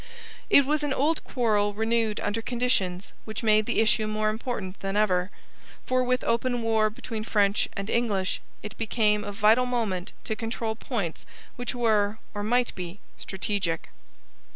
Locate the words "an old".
0.81-1.23